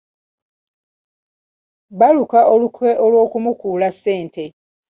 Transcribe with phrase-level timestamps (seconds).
[1.99, 4.43] Baaluka olukwe olw'okumukuula ssente.